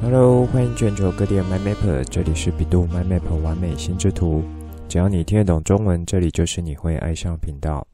[0.00, 4.44] Hello，欢迎全球各地的 My Map，这里是百度 MyMap 完美心智图。
[4.88, 7.84] 只要你听得懂中文，这里就是你会爱上频道。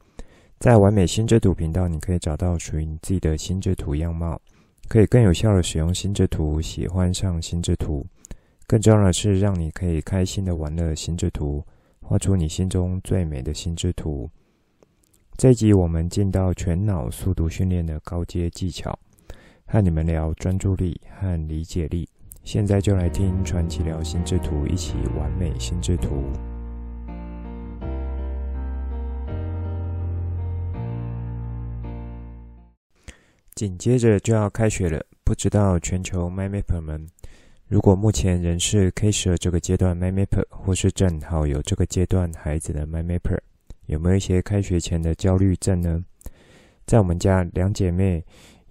[0.59, 4.39] 在完美心智图频道，你可以找到属于你自己的心智图样貌，
[4.87, 8.07] 可以更有效的使用心智图，喜欢上心智图。
[8.67, 11.65] 更重要的是，让你可以开心的玩乐心智图，
[12.01, 14.29] 画出你心中最美的心智图。
[15.39, 18.97] 这一集我们进到全脑速读训练的高阶技巧，
[19.75, 22.09] 和你们聊专注力和理解力。
[22.45, 26.23] 现在就来听传奇聊心智图，一起完美心智图。
[33.57, 37.09] 紧接着就要开学了，不知道全球 MyMapper 们。
[37.67, 43.41] 如果目前仍是 K12 这个阶段 MyMapper，或是正好有这个阶段孩子的 MyMapper，
[43.87, 46.05] 有没有一些开学前的焦虑症呢？
[46.87, 48.23] 在我们家两姐妹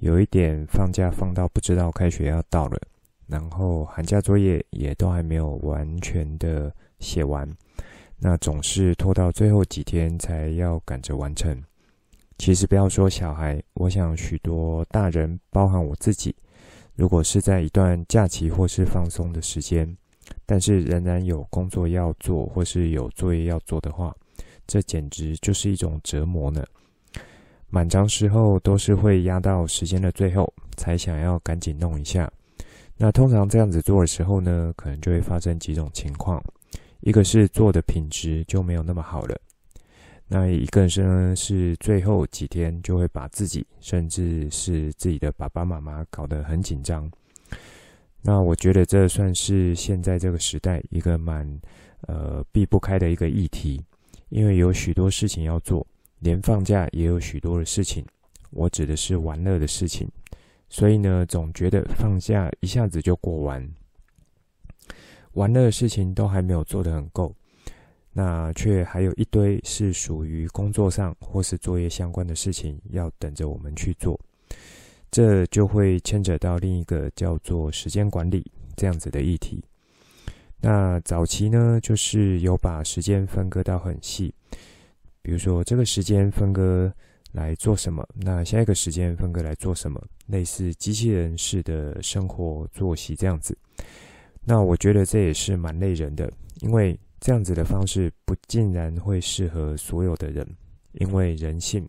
[0.04, 2.78] 有一点放假放到不知道开学要到了，
[3.26, 6.70] 然后寒假作业也都还没有完全的
[7.00, 7.50] 写完，
[8.20, 11.58] 那总是拖到最后几天才要赶着完成。
[12.38, 16.36] 其实不要说小孩，我想许多大人，包含我自己。
[16.96, 19.96] 如果是在一段假期或是放松的时间，
[20.46, 24.14] 但是仍然有工作要做或是有作业要做的话，
[24.68, 26.62] 这简直就是一种折磨呢。
[27.74, 32.32] 满长时候都是会压到时间的最后才想要赶紧弄一下。
[32.96, 36.40] 那通常这样子做的时候呢，可能就会发生几种情况：
[37.00, 39.36] 一个是做的品质就没有那么好了。
[40.28, 47.10] 那一个是呢，是最后几天就会把自己，甚至是自己的爸爸妈妈搞得很紧张。
[48.22, 51.60] 那我觉得这算是现在这个时代一个蛮
[52.02, 53.82] 呃避不开的一个议题，
[54.30, 55.84] 因为有许多事情要做，
[56.24, 58.04] 连放假也有许多的事情。
[58.52, 60.08] 我指的是玩乐的事情，
[60.70, 63.68] 所以呢，总觉得放假一下子就过完，
[65.34, 67.36] 玩乐的事情都还没有做得很够。
[68.16, 74.20] 那却还有一堆是属于工作上或是作业相关的事情要等着我们去做，
[75.10, 78.46] 这就会牵扯到另一个叫做时间管理
[78.76, 79.64] 这样子的议题。
[80.62, 84.32] 那早期呢，就是有把时间分割到很细，
[85.24, 86.94] 比如说这个时间分割
[87.32, 93.58] 来做什么，那下一个时间分割来做什么，类似机器人式的生活作息这样子。
[94.46, 96.32] 那我觉得这也是蛮累人的，
[96.62, 96.96] 因为。
[97.26, 100.46] 这样子的方式不尽然会适合所有的人，
[100.92, 101.88] 因为人性，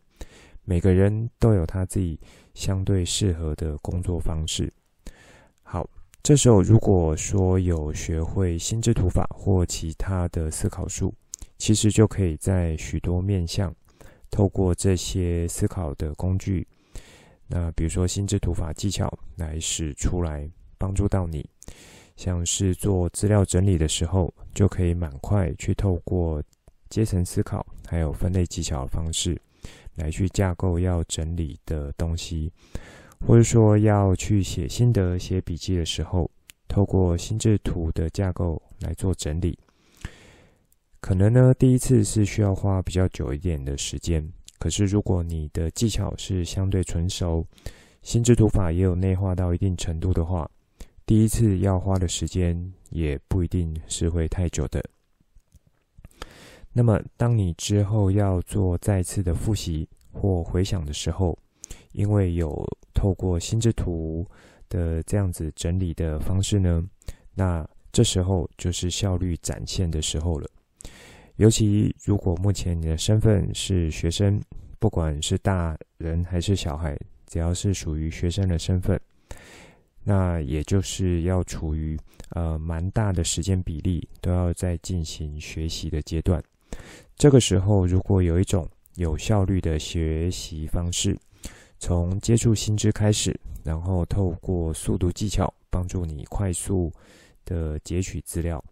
[0.63, 2.17] 每个人都有他自己
[2.55, 4.73] 相对适合的工作方式。
[5.65, 5.91] 好，
[6.23, 11.13] 这时候如果说有学会心智图法或其他的思考术，
[11.59, 13.75] 其实就可以在许多面向，
[14.31, 16.67] 透过这些思考的工具，
[17.47, 20.49] 那比如说心智图法技巧来使出来，
[20.79, 21.49] 帮助到你。
[22.17, 26.43] 像是做资料整理的时候，就可以蛮快去透过
[26.89, 29.37] 阶层思考，还有分类技巧的方式，
[29.97, 32.53] 来去架构要整理的东西，
[33.27, 36.31] 或者说要去写心得、写笔记的时候，
[36.69, 39.59] 透过心智图的架构来做整理。
[41.05, 44.27] 可能呢，第一次是需要花比较久一点的时间，
[44.59, 47.47] 可是如果你的技巧是相对纯熟，
[48.01, 50.51] 心智图法也有内化到一定程度的话。
[51.05, 54.83] 第一次要花的时间也不一定是会太久的。
[56.73, 61.39] 那么，当你之后要做再次的复习或回想的时候，
[61.93, 64.27] 因为有透过心智图
[64.71, 66.83] 的这样子整理的方式呢，
[67.35, 70.49] 那这时候就是效率展现的时候了。
[71.37, 74.41] 尤其如果目前你的身份是学生，
[74.79, 76.97] 不管是大人还是小孩，
[77.27, 79.01] 只要是属于学生的身份。
[80.07, 81.99] 那也就是要处于
[82.31, 86.43] 呃蛮大的时间比例都要在进行学习的阶段，
[87.17, 91.19] 这个时候如果有一种有效率的学习方式，
[91.79, 96.93] 从接触新知开始，然后透过速读技巧帮助你快速
[97.47, 98.63] 的截取资料，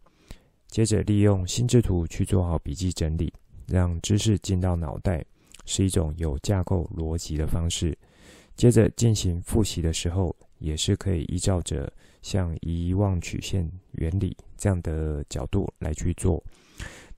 [0.73, 3.31] 接着利用心智图去做好笔记整理，
[3.67, 5.23] 让知识进到脑袋，
[5.67, 7.95] 是一种有架构逻辑的方式。
[8.57, 11.93] 接着进行复习的时候，也是可以依照着
[12.23, 16.43] 像遗忘曲线原理这样的角度来去做，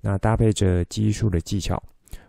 [0.00, 1.80] 那搭配着记忆术的技巧，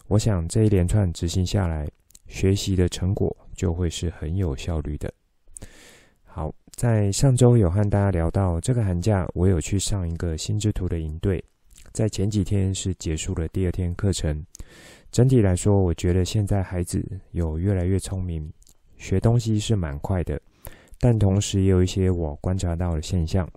[0.05, 1.89] 我想这一连串执行下来，
[2.27, 5.11] 学习的成果就会是很有效率的。
[6.35, 11.41] 好，在上周有和大家聊到，这个寒假我有去上一个心智图的营队，
[11.93, 14.45] 在前几天是结束了第二天课程。
[15.13, 17.01] 整体来说，我觉得现在孩子
[17.31, 18.51] 有越来越聪明，
[18.97, 20.37] 学东西是蛮快的。
[20.99, 23.49] 但同时也有一些我观察到的现象。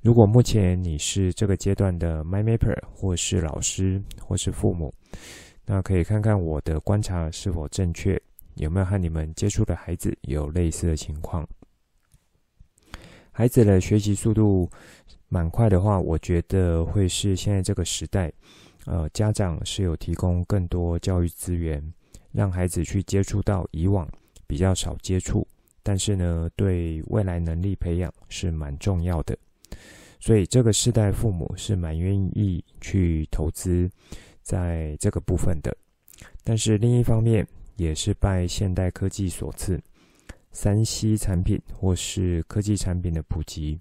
[0.00, 4.90] 如果目前你是这个阶段的 MyMapper，或是老师，或是父母，
[5.66, 8.18] 那可以看看我的观察是否正确，
[8.54, 11.46] 有没有和你们接触的孩子有类似的情况。
[13.36, 14.70] 孩子的学习速度
[15.28, 18.32] 蛮快的话，我觉得会是现在这个时代，
[18.86, 21.82] 呃，家长是有提供更多教育资源，
[22.30, 24.08] 让孩子去接触到以往
[24.46, 25.44] 比较少接触，
[25.82, 29.36] 但是呢，对未来能力培养是蛮重要的。
[30.20, 33.90] 所以这个世代父母是蛮愿意去投资
[34.42, 35.76] 在这个部分的，
[36.44, 37.44] 但是另一方面
[37.74, 39.82] 也是拜现代科技所赐
[40.54, 43.78] ，3C 产品或是科技产品的普及，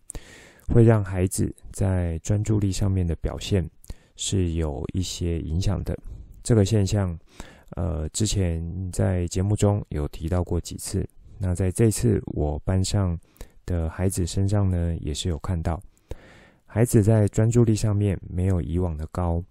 [0.67, 3.69] 会让孩子在专注力上面的表现
[4.15, 5.97] 是有一些影响的。
[6.43, 7.17] 这个现象，
[7.77, 13.17] 呃，之前在节目中有提到过几次，那在这次我班上
[13.65, 15.81] 的孩子身上呢，也是有看到。
[16.65, 19.43] 孩子在专注力上面没有以往的高，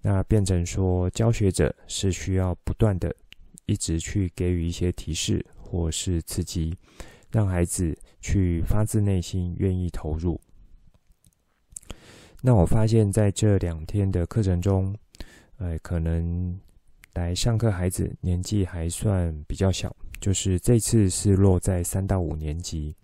[0.00, 3.14] 那变成说教学者是需要不断的
[3.66, 6.74] 一直去给予一些提示或是刺激，
[7.30, 10.40] 让孩子去发自内心愿意投入。
[12.40, 14.96] 那我发现在这两天的课程中，
[15.58, 16.58] 呃，可能
[17.12, 22.94] 来上课孩子年纪还算比较小，就是这次是落在三到五年级。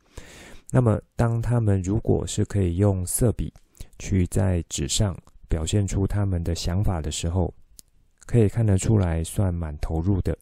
[0.70, 3.52] 那么，当他们如果是可以用色笔
[3.98, 5.16] 去在纸上
[5.48, 7.52] 表现出他们的想法的时候，
[8.26, 10.36] 可以看得出来算蛮投入的。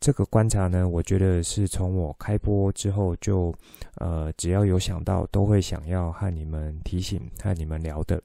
[0.00, 3.54] 这个观察呢，我觉得是从我开播之后就，
[3.96, 8.20] 呃，只要有想到，都会想要和你们提醒、和你们聊的，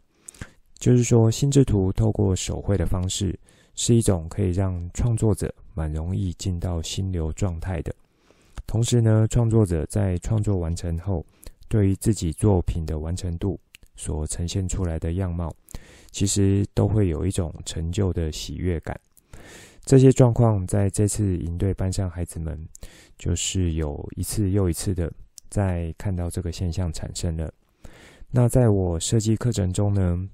[0.80, 3.38] 就是说，心智图透过手绘的方式，
[3.76, 7.94] 是一种可以让创作者蛮容易进到心流状态的。
[8.66, 11.26] 同时呢，创作者在创作完成后，
[11.68, 13.60] 对于自己作品的完成度
[13.98, 15.54] 所呈现出来的样貌，
[16.10, 18.98] 其实都会有一种成就的喜悦感。
[19.86, 22.60] 这些状况在这次营队班上孩子们，
[23.18, 25.12] 就是有一次又一次的
[25.50, 27.54] 在看到这个现象产生了。
[28.32, 30.28] 那在我设计课程中呢，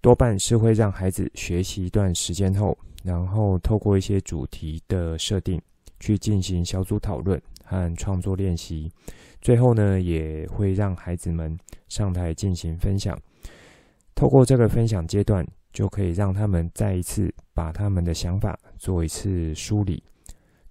[0.00, 5.62] 多半是会让孩子学习一段时间后，然后透过一些主题的设定，
[6.00, 7.40] 去进行小组讨论。
[7.64, 8.92] 和创作练习，
[9.40, 11.58] 最后呢，也会让孩子们
[11.88, 13.18] 上台进行分享。
[14.14, 20.02] 透过这个分享阶段，就可以让他们再一次把他们的想法做一次梳理。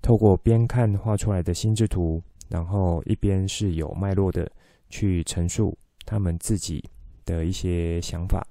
[0.02, 4.52] 透过边看画出来的心智图，然后一边是有脉络的
[4.90, 6.84] 去陈述他们自己
[7.24, 8.46] 的一些想法。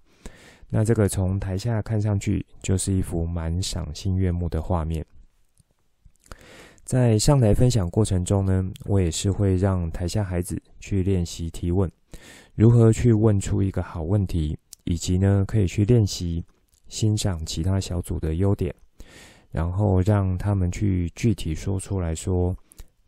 [0.71, 5.05] 那这个从台下看上去，就是一幅蛮赏心悦目的画面。
[6.83, 11.91] 在上台分享过程中呢，我也是会让台下孩子去练习提问，
[12.55, 16.43] 如何去问出一个好问题，以及呢可以去练习
[16.89, 18.75] 欣赏其他小组的优点，
[19.51, 22.57] 然后让他们去具体说出来说，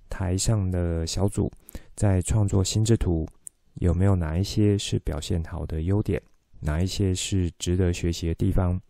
[0.08, 1.50] 台上的小组
[1.94, 3.26] 在创作心智图
[3.74, 6.20] 有没有哪一些是表现好的优点，
[6.60, 8.80] 哪一些是值得学习的地方，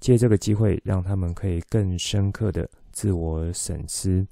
[0.00, 2.68] 借这个机会让他们可以更深刻的。
[2.90, 4.26] 自我审思，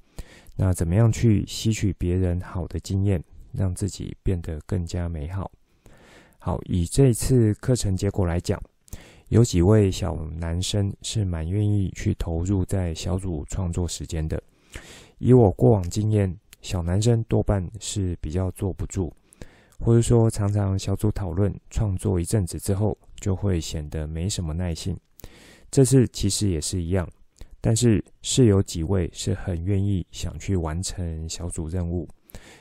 [0.57, 5.49] 那怎么样去吸取别人好的经验，让自己变得更加美好？
[6.37, 8.61] 好，以这次课程结果来讲，
[9.29, 14.41] 有几位小男生是蛮愿意去投入在小组创作时间的。
[15.17, 19.11] 以我过往经验，小男生多半是比较坐不住，
[19.79, 24.97] 或者说常常小组讨论创作一阵子之后，就会显得没什么耐性。
[25.69, 27.07] 这次其实也是一样。
[27.59, 32.07] 但是是有几位是很愿意想去完成小组任务，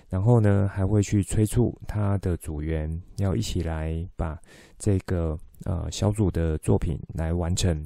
[0.08, 4.36] 然后呢，还会去催促他的组员要一起来把
[4.78, 7.84] 这个呃小组的作品来完成。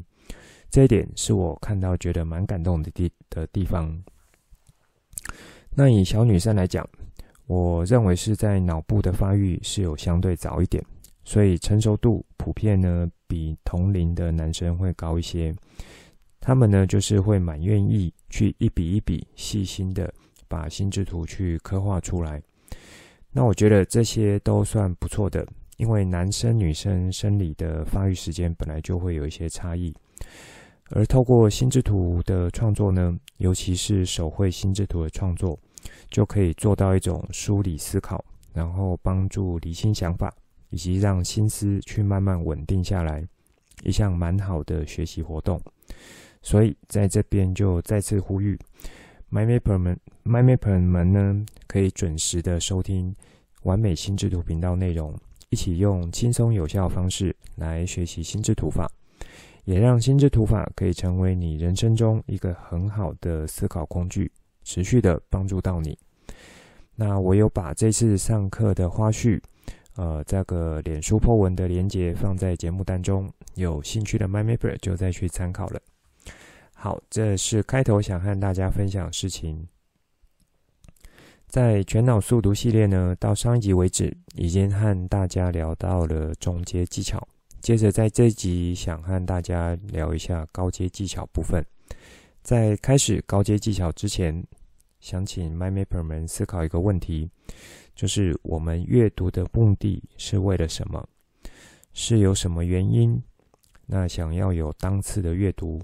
[0.71, 3.97] 这一点是我看到觉得蛮感动的地的地方。
[5.75, 6.89] 那以小女生来讲，
[7.47, 10.85] 我认为是在脑部的发育是有相对早一点，
[11.25, 15.55] 所以成熟度普遍呢比同龄的男生会高一些。
[16.41, 20.13] 他们呢，就是会蛮愿意去一笔一笔细心的
[20.49, 22.41] 把心智图去刻画出来。
[23.31, 25.47] 那我觉得这些都算不错的，
[25.81, 29.91] 因为男生女生生理的发育时间本来就会有一些差异，
[30.91, 35.59] 而透过心智图的创作呢，尤其是手绘心智图的创作，
[36.11, 38.23] 就可以做到一种梳理思考，
[38.53, 40.31] 然后帮助理清想法，
[40.69, 43.27] 以及让心思去慢慢稳定下来，
[43.83, 45.59] 一项蛮好的学习活动。
[46.43, 48.59] 所以在这边就再次呼吁
[49.31, 53.17] ，MyMapper 们，MyMapper 们呢，可以准时的收听
[53.63, 55.19] 完美心智图频道内容，
[55.51, 58.91] 一起用轻松有效的方式来学习心智图法，
[59.65, 64.31] 也让心智图法可以成为你人生中一个很好的思考工具，
[64.63, 65.99] 持续的帮助到你。
[66.95, 69.41] 那我有把这次上课的花絮。
[69.97, 75.81] 呃，这个脸书 po 文的连接放在节目当中，有兴趣的 MyMapper 就再去参考了。
[76.73, 79.67] 好，这是开头想和大家分享事情。
[81.51, 87.27] 在全脑速读系列呢，到上一集为止，已经和大家聊到了中阶技巧。
[87.61, 91.61] 接着在这集，想和大家聊一下高阶技巧部分。
[92.41, 94.47] 在开始高阶技巧之前，
[95.01, 97.29] 想请 MyMapper 们思考一个问题。
[97.97, 101.05] 就是我们阅读的目的是为了什么？
[101.93, 103.21] 是有什么原因？
[103.87, 105.83] 那想要有当次的阅读，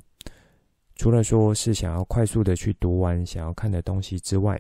[0.94, 4.56] 除了说是想要快速的去读完想要看的东西之外，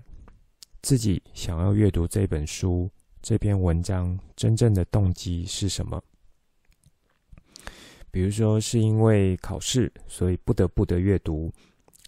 [0.86, 2.88] 自己想要阅读这本书、
[3.20, 6.00] 这篇文章真正的动机是什么？
[8.12, 11.52] 比如说是因为考试，所以不得不的阅读，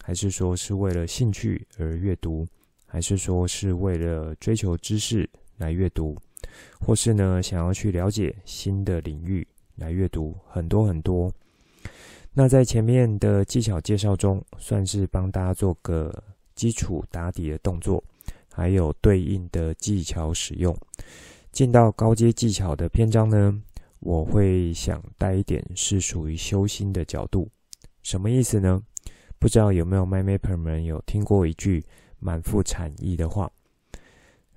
[0.01, 2.47] 还是说是为了兴趣而阅读？
[2.85, 6.15] 还是说是为了追求知识来阅读，
[6.79, 9.45] 或是呢想要去了解新的领域
[9.75, 11.29] 来阅读，很多很多。
[12.31, 16.23] 那在前面的技巧介绍中，算是帮大家做个
[16.55, 18.01] 基础打底的动作，
[18.59, 20.75] 还有对应的技巧使用。
[21.51, 23.61] 进到高阶技巧的篇章呢，
[24.01, 27.49] 我会想带一点是属于修心的角度。
[28.03, 28.81] 什么意思呢？
[29.39, 31.83] 不知道有没有 MyMapper 们有听过一句？
[32.21, 33.49] 满腹禅意的话，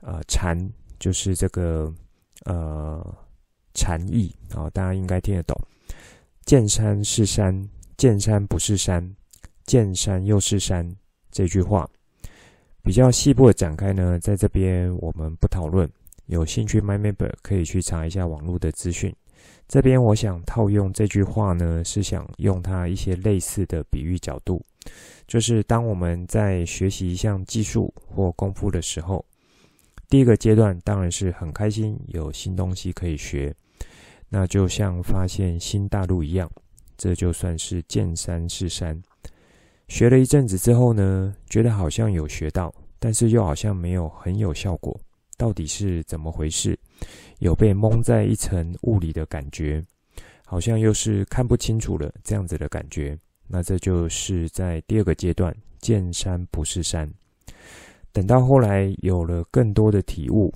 [0.00, 0.68] 呃，禅
[0.98, 1.94] 就是这个
[2.44, 3.16] 呃
[3.72, 5.56] 禅意啊，大家应该听得懂。
[6.44, 9.14] 见山是山，见山不是山，
[9.64, 10.92] 见山又是山。
[11.30, 11.88] 这句话
[12.82, 15.88] 比较细部的展开呢，在这边我们不讨论。
[16.26, 19.14] 有兴趣 My Member 可以去查一下网络的资讯。
[19.68, 24.62] 这边我想套用这句话呢，是想用它一些类似的比喻角度。
[25.26, 29.24] 就是当我们在学习一项技术或功夫的时候，
[30.08, 33.54] 第一个阶段当然是很开心，有新东西可以学，
[34.28, 36.50] 那就像发现新大陆一样，
[36.96, 39.00] 这就算是见山是山。
[39.88, 44.98] 学了一阵子之后呢，觉得好像有学到，但是又好像没有很有效果，
[45.36, 46.78] 到底是怎么回事？
[47.40, 49.84] 有被蒙在一层雾里的感觉，
[50.46, 53.18] 好像又是看不清楚了这样子的感觉。
[53.48, 57.10] 那这就是在第二个阶段，见山不是山。
[58.12, 60.52] 等到后来有了更多的体悟，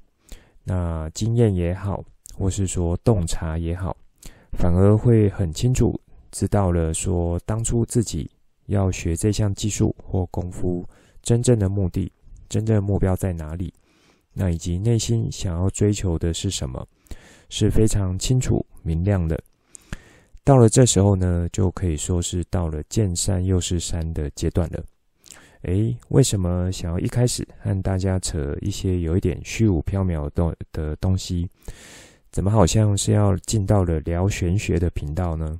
[0.64, 2.02] 那经验也好，
[2.34, 3.96] 或是说洞察也好，
[4.52, 5.98] 反而会很清楚
[6.30, 8.30] 知道了说，当初自己
[8.66, 10.86] 要学这项技术或功夫，
[11.22, 12.10] 真正的目的、
[12.48, 13.72] 真正目标在哪里？
[14.32, 16.86] 那以及内心想要追求的是什么，
[17.48, 19.38] 是非常清楚明亮的。
[20.44, 24.84] 到了这时候呢，就可以说是到了见山又是山的阶段了。
[25.62, 31.48] 诶，为什么想要一开始和大家扯一些有一点虚无缥缈的的东西？
[32.30, 35.58] 怎么好像是要进到了聊玄学的频道呢？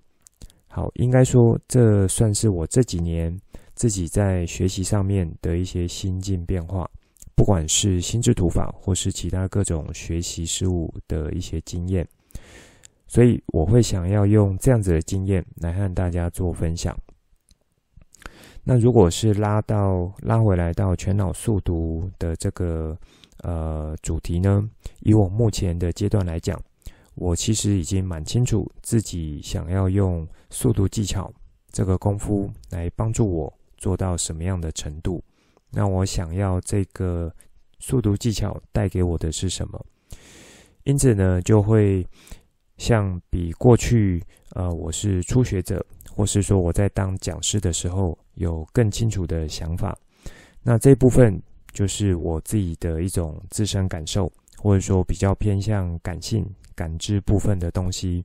[0.76, 3.34] 好，应该说这算是我这几年
[3.74, 6.86] 自己在学习上面的一些心境变化，
[7.34, 12.06] 不管是心智图法或是其他各种学习事物的一些经验。
[13.06, 16.94] 所以我会想要用这样子的经验来和大家做分享。
[18.62, 22.94] 那如果是拉到拉回来到全脑速读的这个
[23.38, 24.68] 呃主题呢，
[25.00, 26.60] 以我目前的阶段来讲，
[27.16, 31.30] 我其实已经蛮清楚自己想要用速读技巧
[31.72, 35.22] 这个功夫来帮助我做到什么样的程度。
[35.70, 37.30] 那我想要这个
[37.80, 39.84] 速读技巧带给我的是什么？
[40.84, 42.06] 因此呢，就会。
[42.78, 45.82] 像比过去，呃，我是初学者，
[46.14, 49.98] 或是说我在当讲师的时候，有更清楚的想法。
[50.62, 51.42] 那这部分
[51.72, 56.46] 就是我自己的一种自身感受，或者说比较偏向感性、
[56.76, 58.24] 感知部分的东西，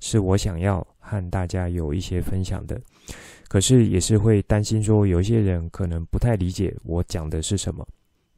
[0.00, 2.80] 是我想要和大家有一些分享的。
[3.46, 7.86] 可是也是会担心说，有一些人可能不太理解我讲的是什么，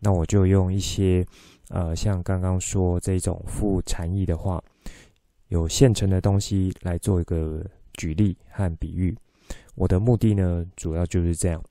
[0.00, 1.25] 那我就用一些，
[1.69, 4.62] 呃，像刚刚说这种富禅意的话。
[5.49, 9.14] 有现成的东西来做一个举例和比喻，
[9.75, 11.62] 我的目的呢，主要就是这样。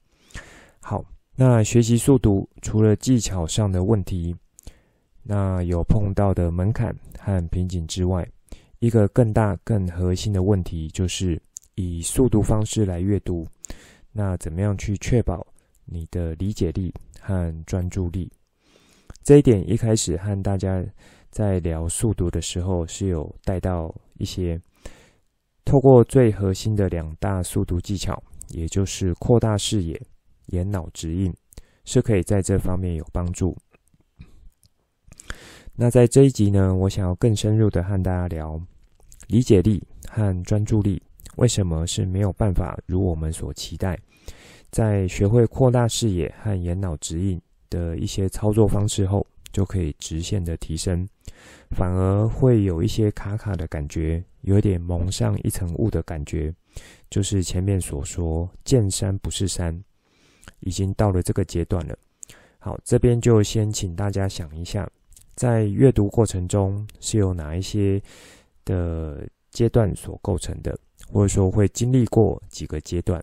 [0.80, 1.04] 好，
[1.36, 4.36] 那学习速读除了技巧上的问题，
[5.24, 8.28] 那有碰到的门槛和瓶颈之外，
[8.80, 11.42] 一个更大、更核心的问题就是
[11.75, 13.48] 以速读方式来阅读，
[14.12, 15.46] 那怎么样去确保
[15.86, 18.32] 你的理解力和专注力。
[19.24, 20.84] 这一点一开始和大家
[21.30, 24.60] 在聊速读的时候是有带到一些，
[25.63, 30.01] 透过最核心的两大速读技巧，也就是扩大视野、
[30.48, 31.32] 眼脑直印，
[31.86, 33.56] 是可以在这方面有帮助。
[35.82, 38.62] 那在这一集呢，我想要更深入的和大家聊
[39.30, 41.02] 理解力和专注力，
[41.38, 43.98] 为什么是没有办法如我们所期待，
[44.70, 51.04] 在学会扩大视野和眼脑直印的一些操作方式后，就可以直线的提升，
[51.72, 56.54] 反而会有一些卡卡的感觉，有点蒙上一层雾的感觉，
[57.10, 59.84] 就是前面所说见山不是山，
[60.60, 61.98] 已经到了这个阶段了。
[62.60, 64.88] 好，这边就先请大家想一下，
[65.42, 68.00] 在阅读过程中是由哪一些
[68.64, 70.78] 的阶段所构成的，
[71.12, 73.20] 或者说会经历过几个阶段。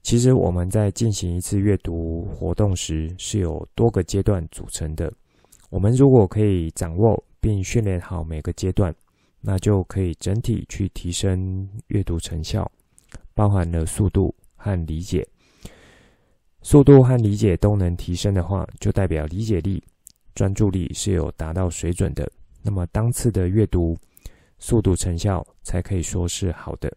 [0.00, 5.12] 其实我们在进行一次阅读活动时，是有多个阶段组成的。
[5.70, 8.94] 我们如果可以掌握并训练好每个阶段，
[9.40, 12.70] 那就可以整体去提升阅读成效，
[13.34, 15.26] 包含了速度和理解。
[16.62, 19.82] 速度和理解都能提升的话，就代表理解力、
[20.38, 22.30] 专注力是有达到水准的。
[22.62, 23.98] 那么当次的阅读
[24.60, 26.96] 速度成效才可以说是好的。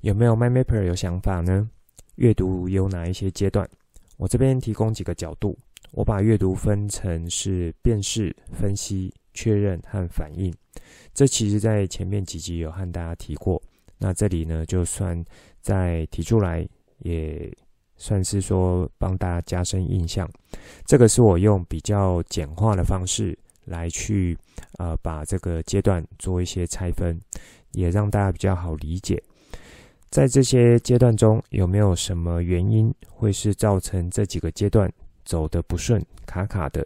[0.00, 1.70] 有没有 MyMapper 有想法呢？
[2.16, 3.70] 阅读有哪一些阶段？
[4.16, 5.56] 我这边提供几个角度。
[5.92, 10.52] 我把阅读分成是辨识、分析、确认和反应。
[11.14, 13.62] 这其实在前面几集有和大家提过。
[13.98, 15.24] 那这里呢，就算
[15.60, 17.56] 再提出来，也
[17.98, 20.26] 算是说帮大家加深印象。
[20.86, 24.38] 这个是我用比较简化的方式来去
[24.78, 27.20] 呃把这个阶段做一些拆分，
[27.72, 29.22] 也让大家比较好理解。
[30.08, 34.90] 在这些阶段中，有没有什么原因会是造成这几个阶段
[35.26, 36.82] 走得不顺、卡卡的？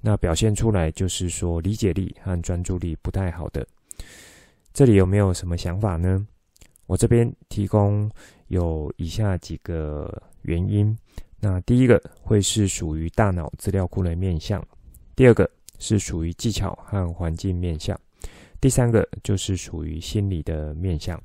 [0.00, 3.64] 那表现出来就是说理解力和专注力不太好的。
[4.72, 6.26] 这里有没有什么想法呢？
[6.86, 8.10] 我这边提供
[8.48, 10.96] 有以下几个原因。
[11.38, 14.66] 那第一个会是属于大脑资料库的面向，
[15.14, 17.98] 第二个是属于技巧和环境面向，
[18.60, 21.20] 第三个就是属于心理的面向。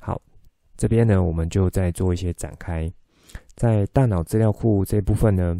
[0.00, 0.20] 好
[0.76, 2.90] 这边呢，我们就再做一些展开。
[3.54, 5.56] 在大脑资料库这部分呢，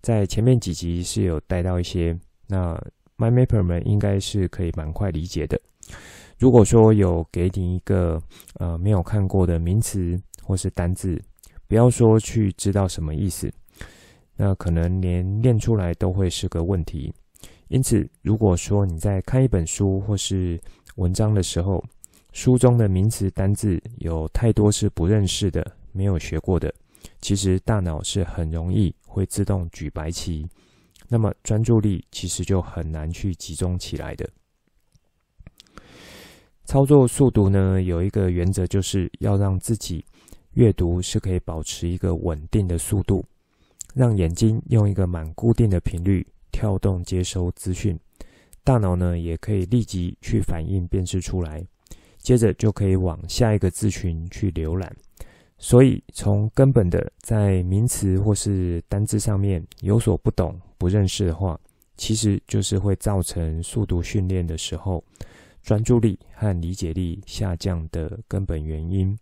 [0.00, 2.74] 在前面几集是有带到一些，那
[3.18, 5.60] My Mapper 们应该是可以蛮快理解的。
[6.38, 8.22] 如果说有给你一个
[8.54, 11.20] 呃没有看过的名词或是单字，
[11.68, 13.52] 不要说去知道什么意思，
[14.36, 17.12] 那可能连念出来都会是个问题。
[17.68, 20.60] 因此，如果说你在看一本书或是
[20.96, 21.82] 文章的时候，
[22.32, 26.72] 书中的名词单字有太多是不认识的，没有学过的，
[27.20, 30.46] 其实大脑是很容易会自动举白旗，
[31.08, 34.28] 那么专注力其实就很难去集中起来的。
[36.66, 40.04] 操作速读呢，有一个原则，就是要让自己
[40.56, 43.22] 阅读是可以保持一个稳定的速度，
[43.94, 47.98] 让眼睛用一个蛮固定的频率跳动接收资讯，
[48.64, 51.62] 大脑呢也可以立即去反应辨识出来。
[52.16, 54.96] 接着就可以往下一个字群去浏览，
[55.58, 61.60] 所以从根本的在名词或是单字上面有所不懂、不认识的话，
[61.98, 65.04] 其实就是会造成速读训练的时候
[65.62, 69.16] 专注力和理解力下降的根本原因。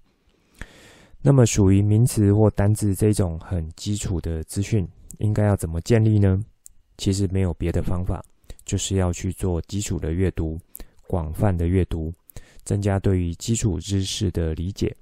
[1.26, 6.38] 那么属于名词或单字这种很基础的资讯，应该要怎么建立呢？
[6.98, 8.22] 其实没有别的方法，
[8.66, 10.58] 就是要去做基础的阅读，
[11.06, 12.12] 广泛的阅读。
[12.62, 14.94] 增加对于基础知识的理解。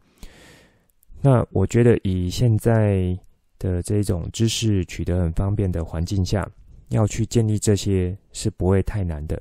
[1.20, 3.16] 那我觉得以现在
[3.58, 6.48] 的这种知识取得很方便的环境下，
[6.90, 9.40] 要去建立这些是不会太难的。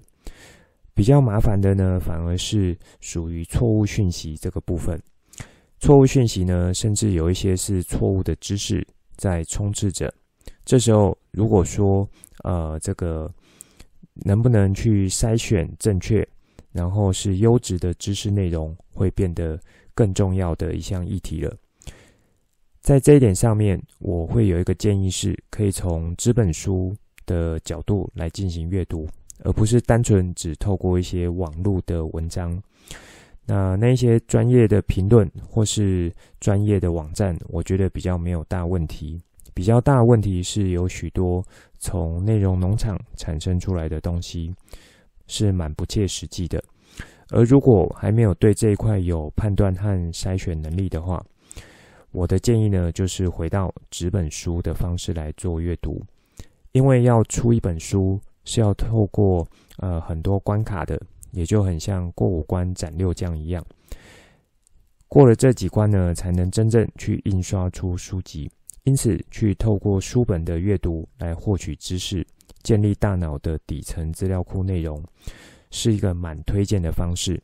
[0.94, 5.00] 比较麻烦的呢，反而是属于错误讯息这个部分。
[5.82, 10.14] 错误讯息呢，甚至有一些是错误的知识在充斥着。
[10.64, 12.08] 这时候，如果说
[12.44, 13.30] 呃这个
[14.14, 16.26] 能不能去筛选正确？
[16.72, 19.60] 然后是优质的知识内容会变得
[19.94, 21.54] 更重要的一项议题了。
[22.80, 29.06] 在这一点上面，我会有一个建议是，可以从纸本书的角度来进行阅读，
[29.44, 32.58] 而不是单纯只透过一些网络的文章。
[33.46, 39.22] 那那些专业的评论或是专业的网站，我觉得比较没有大问题。
[39.54, 41.44] 比较大问题是有许多
[41.80, 44.54] 从内容农场产生出来的东西。
[45.28, 46.62] 是蛮不切实际的，
[47.30, 51.24] 而如果还没有对这一块有判断和筛选能力的话，
[52.12, 56.04] 我的建议呢，就是回到纸本书的方式来做阅读，
[56.74, 63.66] 因为要出一本书是要透过呃很多关卡的，也就很像过五关斩六将一样，
[65.08, 68.50] 过了这几关呢，才能真正去印刷出书籍。
[68.84, 72.26] 因此，去透过书本的阅读来获取知识，
[72.64, 75.04] 建立大脑的底层资料库内容，
[75.70, 77.40] 是一个蛮推荐的方式。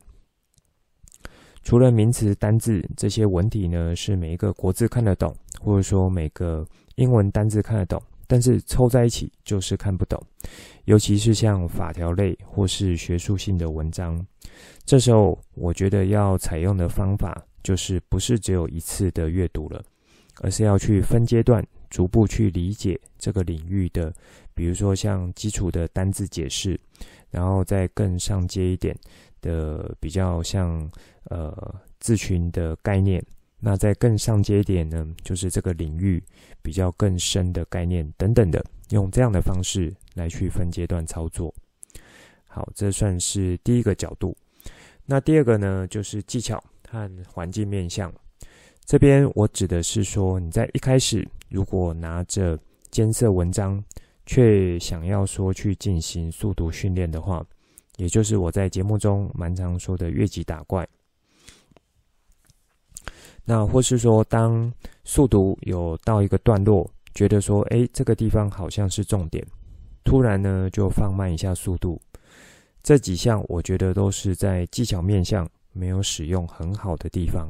[1.61, 10.21] 除了名词、单字这些文体呢，是每一个国字看得懂，或者说每个英文单字看得懂，但是凑在一起就是看不懂。
[10.85, 14.23] 尤其是像法条类或是学术性的文章，
[14.85, 19.83] 这时候我觉得要采用的方法就是不是只有一次的阅读了，
[20.41, 24.13] 而是要去分阶段逐步去理解这个领域的，
[24.53, 26.79] 比如说像基础的单字解释，
[27.31, 28.95] 然后再更上阶一点
[29.41, 30.89] 的比较像。
[31.29, 33.21] 呃，字群的概念，
[33.59, 36.23] 那在更上阶点呢，就是这个领域
[36.61, 41.53] 比较更深的概念等等的，用这样的方式来去分阶段操作。
[42.45, 44.37] 好，这算是第一个角度。
[45.05, 48.13] 那第二个呢，就是技巧和环境面向。
[48.85, 52.57] 这边我指的是说，你在一开始如果拿着
[52.91, 53.83] 艰涩文章，
[54.25, 57.45] 却想要说去进行速读训练的话，
[57.97, 60.87] 也就是我在节目中蛮常说的越级打怪。
[63.49, 64.69] 那或是说，当
[65.05, 69.41] 速读有到一个段落，觉得说，诶，这个地方好像是重点，
[70.03, 71.97] 突然呢就放慢一下速度。
[72.83, 77.47] 这几项我觉得都是在技巧面向没有使用很好的地方。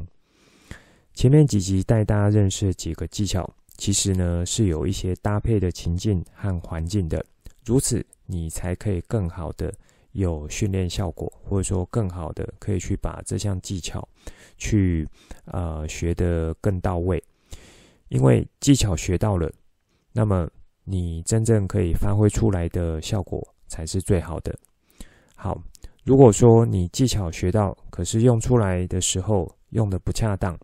[1.16, 7.26] 前面几集带大家认识几个技巧，其实呢是有一些搭配的情境和环境的，
[7.66, 9.74] 如此你才可以更好的
[10.18, 14.08] 有训练效果，或者说更好的可以去把这项技巧。
[14.60, 15.08] 去
[15.46, 17.24] 呃学得更到位，
[18.10, 19.48] 因为技巧学到了，
[20.12, 20.50] 那么
[20.84, 24.58] 你真正可以发挥出来的效果才是最好的。
[25.36, 25.56] 好，
[26.04, 30.58] 如果说你技巧学到，可是用出来的时候用得不恰当，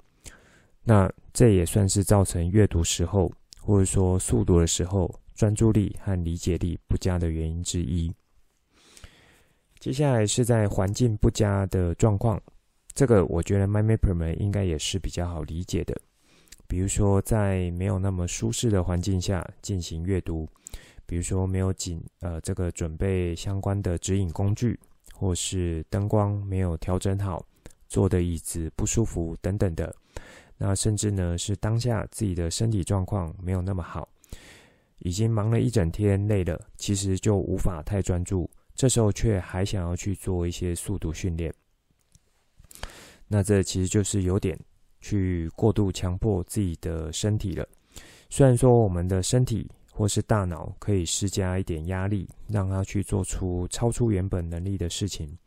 [0.84, 8.12] 那这也算是造成阅读时候或者说速读的时候专注力和理解力不佳的原因之一。
[9.84, 12.41] 接下来是在环境不佳的状况。
[12.93, 15.93] 这个我觉得 MindMapper 们应该也是比较好理解的，
[16.69, 20.48] 比如说在没有那么舒适的环境下进行阅读，
[21.06, 24.80] 比如说没有紧呃这个准备相关的指引工具，
[25.13, 27.46] 或是灯光没有调整好，
[27.89, 29.93] 坐的椅子不舒服等等的，
[30.58, 34.08] 那甚至呢是当下自己的身体状况没有那么好，
[35.00, 41.53] 已经忙了一整天累了，其实就无法太专注，这时候却还想要去做一些速度训练。
[43.27, 44.59] 那这其实就是有点
[45.01, 47.67] 去过度强迫自己的身体了。
[48.29, 55.38] 虽然说我们的身体或是大脑可以施加一点压力，让它去做出超出原本能力的事情，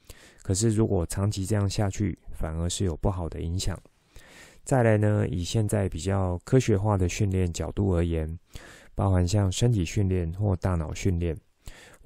[0.42, 3.76] 可是如果长期这样下去，反而是有不好的影响。
[4.62, 8.38] 再来呢，以现在比较科学化的训练角度而言，
[8.94, 11.36] 包含像身体训练或大脑训练，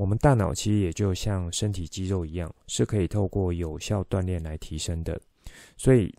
[0.01, 5.21] 我们大脑其实也就像身体肌肉一样，是可以透过有效锻炼来提升的。
[5.77, 6.11] 所以，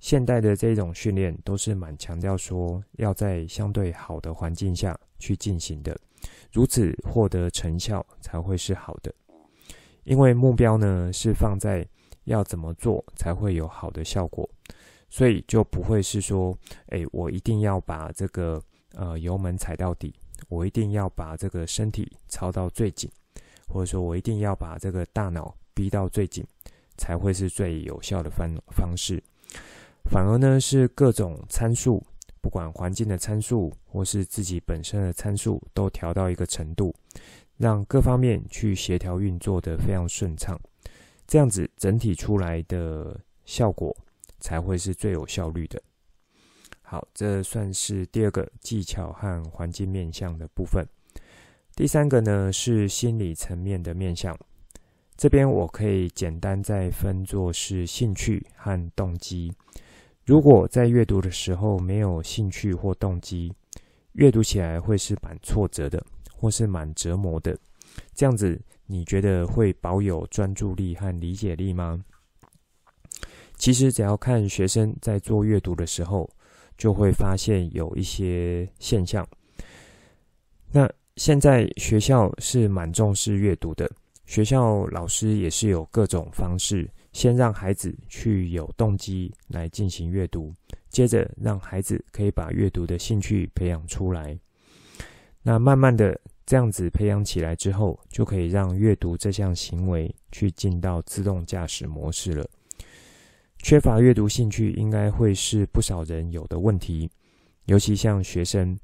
[0.00, 5.98] 现代的这种训练都是蛮强调说要在相对好的环境下去进行的，
[6.52, 9.10] 如此获得成效才会是好的。
[10.04, 11.88] 因为目标呢是放在
[12.24, 14.46] 要怎么做才会有好的效果，
[15.08, 16.54] 所以就不会是说，
[16.88, 20.14] 诶，我一定要把这个呃油门踩到底，
[20.50, 23.10] 我一定要把这个身体操到最紧，
[23.72, 26.44] 或者说我一定要把这个大脑逼到最紧。
[26.98, 29.20] 才会是最有效的方方式，
[30.04, 32.00] 反而呢是各种参数，
[32.40, 36.94] 不管环境的参数或是自己本身的参数，都调到一个程度，
[37.56, 40.60] 让各方面去协调运作的非常顺畅，
[41.26, 43.96] 这样子整体出来的效果
[44.38, 45.82] 才会是最有效率的。
[46.82, 50.86] 好，这算是第二个技巧和环境面向的部分。
[51.82, 54.38] 第三个呢是心理层面的面向。
[55.16, 59.52] 这边我可以简单再分作是兴趣和动机。
[60.24, 63.52] 如果在阅读的时候没有兴趣或动机，
[64.12, 66.00] 阅读起来会是蛮挫折的，
[66.32, 67.58] 或是蛮折磨的。
[68.14, 72.00] 这样子，你觉得会保有专注力和理解力吗？
[73.56, 76.30] 其实，只要看学生在做阅读的时候，
[76.78, 79.26] 就会发现有一些现象。
[80.70, 83.90] 那现在学校是蛮重视阅读的。
[84.24, 90.54] 学校老师也是有各种方式，先让孩子去有动机来进行阅读，
[90.88, 94.38] 接着让孩子可以把阅读的兴趣培养出来。
[95.42, 102.48] 那慢慢的这样子培养起来之后，就可以让阅读这项行为去进到自动驾驶模式了。
[103.58, 107.10] 缺乏阅读兴趣，应该会是不少人有的问题，
[107.66, 108.78] 尤其像学生，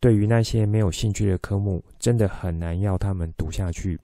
[0.00, 3.98] 对于那些没有兴趣的科目，真的很难要他们读下去。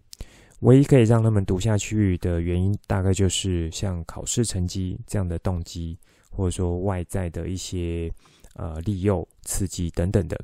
[0.61, 5.99] 唯一可以让他们读下去的原因，大概就是像考试成绩这样的动机，
[6.31, 8.11] 或者说外在的一些
[8.55, 10.41] 呃利诱、刺激等等的。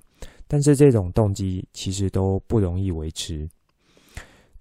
[0.46, 3.48] 但是这种动机其实都不容易维持。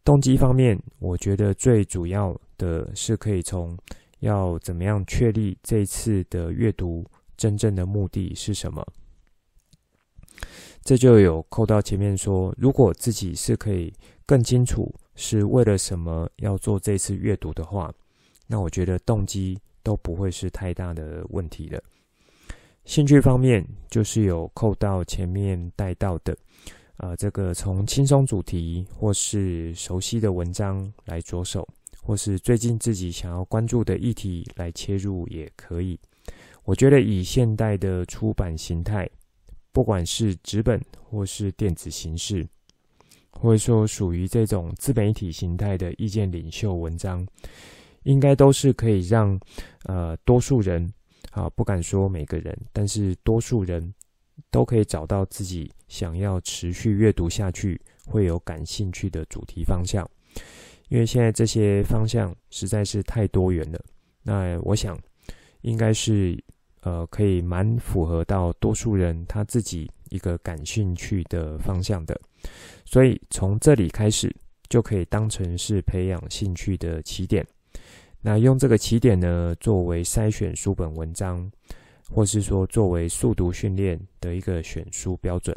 [0.05, 3.77] 动机方面，我觉得最主要的是可以从
[4.19, 8.85] 要怎么样确立这次的阅读真正的目的是什么。
[10.83, 13.93] 这就有扣到前面说，如果自己是可以
[14.25, 14.93] 更清楚。
[15.21, 17.93] 是为了什么要做这次阅读的话，
[18.47, 21.83] 那我觉得动机都不会是太大的问题了。
[22.85, 26.33] 兴趣方面，就是有扣到前面带到的，
[26.95, 31.67] 呃，这个从轻松主题或是熟悉的文章来着手，
[32.01, 35.99] 或是最近自己想要关注的议题来切入也可以。
[36.63, 39.09] 我觉得以现代的出版形态，
[39.71, 40.79] 不管是纸本
[41.09, 42.47] 或是电子形式。
[43.31, 47.25] 或者说属于这种自媒体形态的意见领袖文章，
[48.03, 49.39] 应该都是可以让
[49.83, 50.91] 呃多数人
[51.31, 53.93] 啊，不敢说每个人，但是多数人
[54.51, 60.05] 都可以找到自己想要持续阅读下去、会有感兴趣的主题方向。
[60.89, 63.79] 因为现在这些方向实在是太多元了，
[64.21, 64.99] 那我想
[65.61, 66.37] 应该是
[66.81, 72.19] 呃可以蛮符合到多数人他自己一个感兴趣的方向的。
[72.85, 74.33] 所以从这里开始，
[74.69, 77.45] 就可以当成是培养兴趣的起点。
[78.21, 81.49] 那用这个起点呢，作为筛选书本文章，
[82.09, 85.55] 或是说作为速读训练的一个选书标准。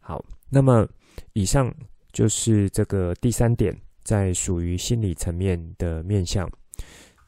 [0.00, 0.86] 好，那么
[1.32, 1.72] 以上
[2.12, 6.50] 就是这个第三点，在属于心理层面的面向。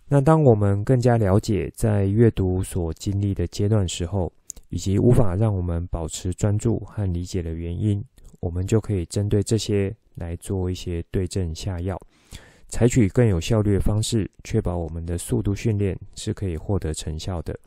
[0.07, 4.33] 那当我们更加了解在阅读所经历的阶段时候，
[4.69, 8.05] 以及无法让我们保持专注和理解的原因。
[8.40, 11.99] 我们就可以针对这些来做一些对症下药，
[12.69, 17.59] 采取更有效率的方式，确保我们的速度训练是可以获得成效的。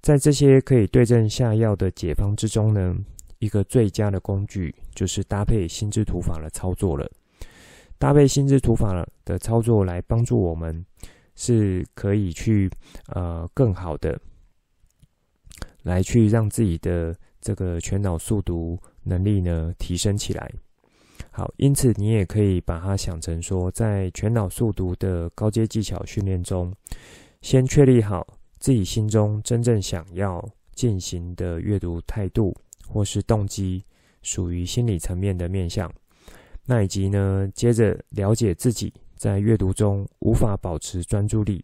[0.00, 2.96] 在这些可以对症下药的解方之中呢，
[3.40, 7.10] 一个最佳的工具就是搭配心智图法的操作了。
[7.98, 10.86] 搭配心智图法的操作来帮助我们，
[11.40, 12.70] 是可以去
[13.06, 14.20] 呃更好的
[15.84, 18.78] 来去让自己的这个全脑速读。
[19.02, 20.52] 能力呢提升起来，
[21.30, 26.70] 好，因此你也可以把它想成说，在全脑速读的高阶技巧训练中，
[27.40, 28.26] 先确立好
[28.58, 32.54] 自己心中真正想要进行的阅读态度
[32.86, 33.82] 或是动机，
[34.22, 35.90] 属于心理层面的面向。
[36.66, 41.62] 那以及呢，接着了解自己在阅读中无法保持专注力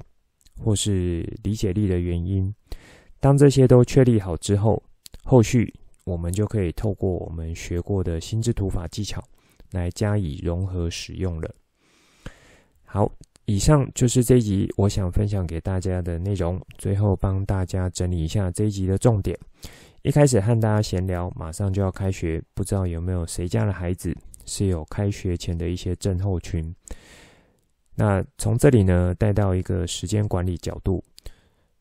[0.63, 2.55] 或是理解力的原因。
[3.19, 4.83] 当这些都确立好之后，
[5.25, 5.73] 后续。
[6.05, 9.21] 我们就可以透过我们学过的心智图法技巧
[9.73, 11.53] 来加以融合使用了。
[12.85, 13.11] 好，
[13.47, 16.61] 以上就是这一集我想分享给大家的内容。
[16.79, 19.37] 最后帮大家整理一下这一集的重点。
[20.03, 26.73] 一开始和大家闲聊，马上就要开学，不知道有没有谁家的孩子是有开学前的一些症候群？
[27.97, 31.03] 那从这里呢，带到一个时间管理角度。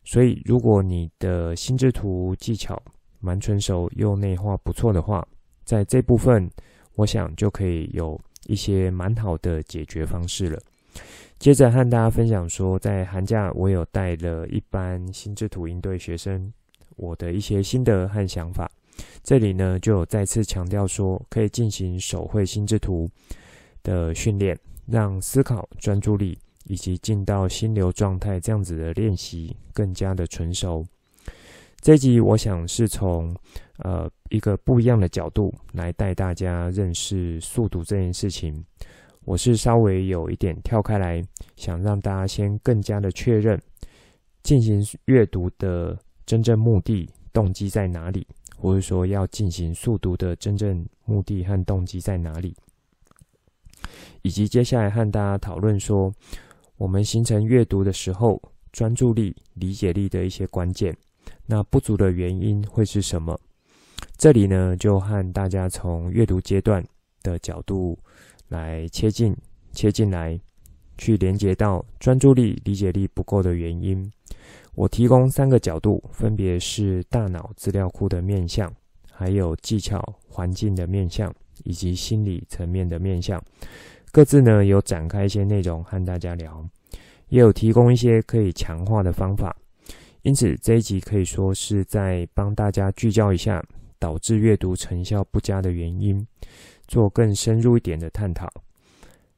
[0.04, 2.82] 所以，如果你的心智图技巧，
[3.20, 5.28] 蛮纯熟又内化不错的话，
[5.64, 6.50] 在这部分，
[6.96, 10.60] 我想就可以有一些蛮好的解决方式了。
[11.38, 16.54] 接着和大家分享说，在寒假我有带了一班心智图应对学生，
[16.96, 18.72] 我的一些心得和想法。
[19.24, 23.10] 这里呢，就再次强调说，可以进行手绘心智图
[23.84, 30.86] 的训练，让思考、专注力以及进到心流状态这样子的练习更加的纯熟。
[31.82, 33.36] 这一集我想是从
[33.78, 38.64] 呃一个不一样的角度来带大家认识速读这件事情。
[39.24, 41.24] 我是稍微有一点跳开来，
[41.56, 43.60] 想让大家先更加的确认
[44.44, 52.56] 进行阅读的真正目的动机在哪里，或者说要进行速读的真正目的和动机在哪里，
[54.26, 56.12] 以及接下来和大家讨论说
[56.78, 60.98] 我们形成阅读的时候专注力、理解力的一些关键。
[61.46, 63.40] 那不足的原因会是什么？
[64.18, 66.84] 这里呢，就和大家从阅读阶段
[67.22, 67.96] 的角度
[68.48, 69.38] 来切进、
[69.74, 70.40] 切进来，
[70.98, 74.12] 去连接到专注力、理解力不够的原因。
[74.74, 78.74] 我提供三个角度，分别是大脑资料库的面向，
[79.12, 81.32] 还有技巧环境的面向，
[81.64, 83.40] 以及心理层面的面向。
[84.16, 86.66] 各自呢有展开一些内容和大家聊，
[87.28, 89.54] 也有提供一些可以强化的方法。
[90.22, 93.62] 因此这一集可以说是在帮大家聚焦一下
[94.00, 96.26] 导致阅读成效不佳的原因，
[96.88, 98.48] 做更深入一点的探讨。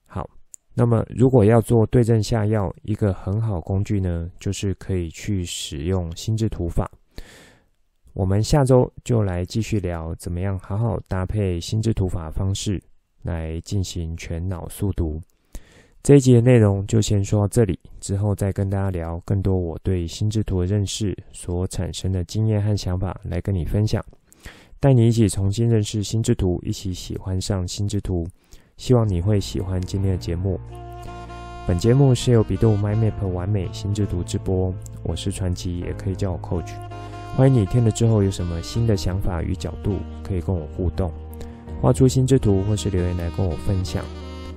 [0.06, 0.30] 好。
[0.76, 6.88] 那么，如果要做对症下药，一个很好工具呢，就是可以去使用心智图法。
[8.14, 12.80] 我们下周就来继续聊，怎么样好好搭配心智图法方式
[13.28, 15.22] 来进行全脑速读。
[16.02, 24.04] 这一集的内容就先说到这里，之后再跟大家聊更多我对心智图的认识所产生的经验和想法来跟你分享，
[24.80, 28.26] 带你一起重新认识心智图，一起喜欢上心智图。
[28.78, 30.60] 希望你会喜欢今天的节目。
[31.68, 36.72] 本节目是由比度 My Map 完美心智图直播，我是传奇，也可以叫我 Coach。
[37.36, 41.12] 欢迎你听了之后有什么新的想法与角度，可以跟我互动，
[41.82, 44.04] 画出心智图或是留言来跟我分享。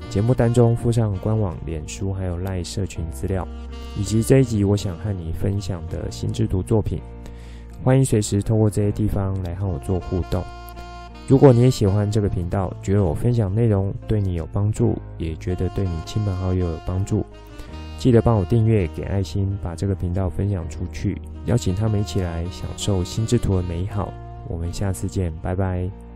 [0.08, 3.46] 节目单中附上官网、脸书还有 LINE 社群资料，
[3.96, 7.00] 以及这一集我想和你分享的心智图作品。
[7.84, 10.42] 欢迎随时透过这些地方来和我做互动。
[11.28, 17.24] 如果你也喜欢这个频道，觉得我分享内容对你有帮助，也觉得对你亲朋好友有帮助，
[17.98, 24.12] 记得帮我订阅、给爱心，把这个频道分享出去，邀请他们一起来享受心智图的美好。
[24.48, 26.09] 我们下次见，拜拜。